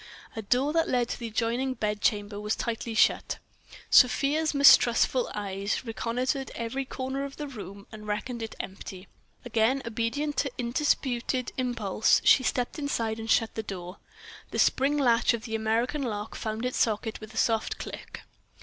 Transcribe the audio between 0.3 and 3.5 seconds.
A door that led to the adjoining bedchamber was tightly shut.